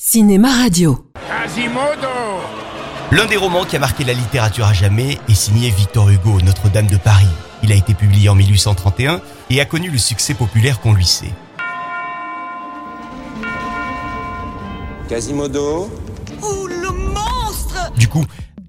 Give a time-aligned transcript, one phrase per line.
[0.00, 1.10] Cinéma Radio.
[1.26, 2.06] Quasimodo
[3.10, 6.86] L'un des romans qui a marqué la littérature à jamais est signé Victor Hugo, Notre-Dame
[6.86, 7.26] de Paris.
[7.64, 11.32] Il a été publié en 1831 et a connu le succès populaire qu'on lui sait.
[15.08, 15.90] Quasimodo
[17.96, 18.24] Du coup,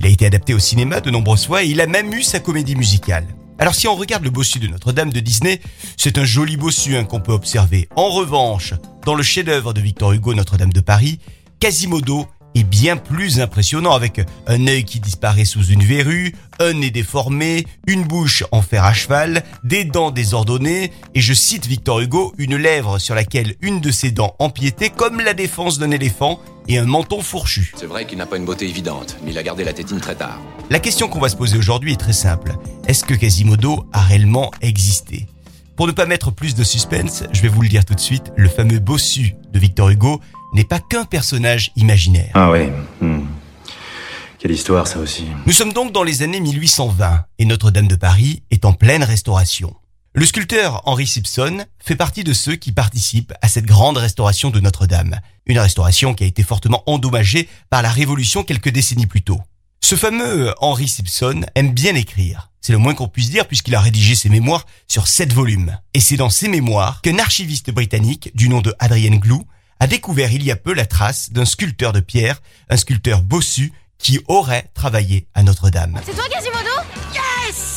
[0.00, 2.38] il a été adapté au cinéma de nombreuses fois et il a même eu sa
[2.38, 3.26] comédie musicale.
[3.58, 5.60] Alors si on regarde le bossu de Notre-Dame de Disney,
[5.96, 7.88] c'est un joli bossu hein, qu'on peut observer.
[7.96, 11.18] En revanche, dans le chef-d'œuvre de Victor Hugo, Notre-Dame de Paris,
[11.60, 16.90] Quasimodo est bien plus impressionnant avec un œil qui disparaît sous une verrue, un nez
[16.90, 22.32] déformé, une bouche en fer à cheval, des dents désordonnées et je cite Victor Hugo,
[22.38, 26.78] une lèvre sur laquelle une de ses dents empiétait comme la défense d'un éléphant et
[26.78, 27.74] un menton fourchu.
[27.76, 30.14] C'est vrai qu'il n'a pas une beauté évidente, mais il a gardé la tétine très
[30.14, 30.40] tard.
[30.70, 32.54] La question qu'on va se poser aujourd'hui est très simple.
[32.86, 35.26] Est-ce que Quasimodo a réellement existé?
[35.76, 38.32] Pour ne pas mettre plus de suspense, je vais vous le dire tout de suite,
[38.36, 40.20] le fameux bossu de Victor Hugo
[40.52, 42.30] n'est pas qu'un personnage imaginaire.
[42.34, 42.72] Ah ouais.
[43.00, 43.22] hmm.
[44.38, 45.24] Quelle histoire ça aussi.
[45.46, 49.74] Nous sommes donc dans les années 1820 et Notre-Dame de Paris est en pleine restauration.
[50.12, 54.60] Le sculpteur Henry Simpson fait partie de ceux qui participent à cette grande restauration de
[54.60, 55.18] Notre-Dame.
[55.46, 59.40] Une restauration qui a été fortement endommagée par la Révolution quelques décennies plus tôt.
[59.84, 62.50] Ce fameux Henry Simpson aime bien écrire.
[62.62, 65.78] C'est le moins qu'on puisse dire puisqu'il a rédigé ses mémoires sur sept volumes.
[65.92, 69.44] Et c'est dans ces mémoires qu'un archiviste britannique du nom de Adrian Glou
[69.80, 73.74] a découvert il y a peu la trace d'un sculpteur de pierre, un sculpteur bossu
[73.98, 76.00] qui aurait travaillé à Notre-Dame.
[76.02, 76.70] C'est toi Quasimodo?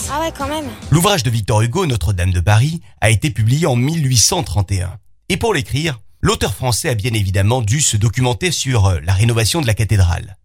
[0.10, 0.70] Ah ouais quand même.
[0.92, 4.98] L'ouvrage de Victor Hugo, Notre-Dame de Paris, a été publié en 1831.
[5.28, 9.60] Et pour l'écrire, l'auteur français a bien évidemment dû se documenter sur euh, la rénovation
[9.60, 10.38] de la cathédrale.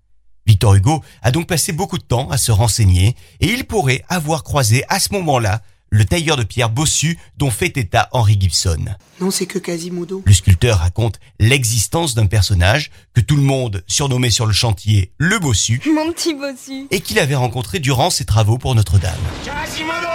[0.63, 4.45] Victor Hugo a donc passé beaucoup de temps à se renseigner et il pourrait avoir
[4.45, 5.61] croisé à ce moment-là
[5.91, 8.85] le tailleur de pierre bossu dont fait état Henry Gibson.
[9.21, 10.23] Non, c'est que Quasimodo.
[10.25, 15.41] Le sculpteur raconte l'existence d'un personnage que tout le monde surnommait sur le chantier le
[15.41, 16.87] bossu Mon petit bossu.
[16.93, 19.19] et qu'il avait rencontré durant ses travaux pour Notre-Dame.
[19.45, 20.07] Quasimodo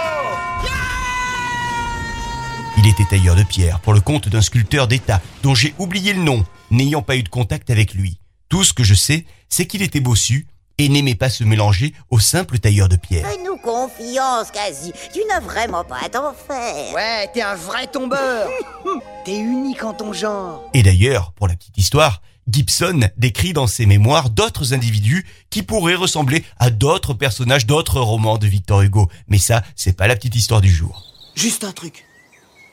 [2.78, 6.22] Il était tailleur de pierre pour le compte d'un sculpteur d'État dont j'ai oublié le
[6.22, 8.18] nom, n'ayant pas eu de contact avec lui.
[8.48, 10.46] Tout ce que je sais, c'est qu'il était bossu
[10.78, 13.28] et n'aimait pas se mélanger au simple tailleur de pierre.
[13.28, 14.92] Fais-nous confiance, quasi.
[15.12, 16.94] Tu n'as vraiment pas à t'en faire.
[16.94, 18.48] Ouais, t'es un vrai tombeur.
[19.24, 20.70] t'es unique en ton genre.
[20.72, 25.94] Et d'ailleurs, pour la petite histoire, Gibson décrit dans ses mémoires d'autres individus qui pourraient
[25.94, 29.08] ressembler à d'autres personnages d'autres romans de Victor Hugo.
[29.26, 31.04] Mais ça, c'est pas la petite histoire du jour.
[31.34, 32.06] Juste un truc.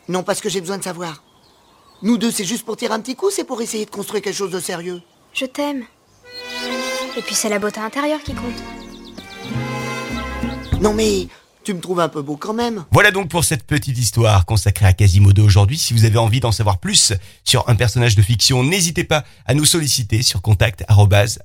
[0.07, 1.23] Non, parce que j'ai besoin de savoir.
[2.01, 4.35] Nous deux, c'est juste pour tirer un petit coup, c'est pour essayer de construire quelque
[4.35, 5.01] chose de sérieux.
[5.35, 5.84] Je t'aime.
[7.18, 8.56] Et puis c'est la beauté intérieure qui compte.
[10.79, 11.28] Non mais,
[11.65, 12.85] tu me trouves un peu beau quand même.
[12.91, 15.77] Voilà donc pour cette petite histoire consacrée à Quasimodo aujourd'hui.
[15.77, 19.53] Si vous avez envie d'en savoir plus sur un personnage de fiction, n'hésitez pas à
[19.53, 20.85] nous solliciter sur contact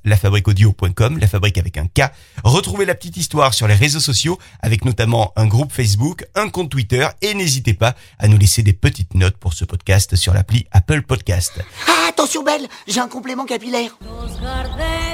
[0.05, 2.13] lafabriquaudio.com, la fabrique avec un K.
[2.45, 6.71] Retrouvez la petite histoire sur les réseaux sociaux avec notamment un groupe Facebook, un compte
[6.71, 10.67] Twitter et n'hésitez pas à nous laisser des petites notes pour ce podcast sur l'appli
[10.71, 11.61] Apple Podcast.
[11.89, 13.99] Ah, attention Belle, j'ai un complément capillaire.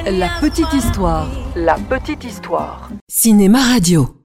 [0.06, 1.28] La petite histoire.
[1.54, 2.90] La petite histoire.
[3.08, 4.15] Cinéma Radio.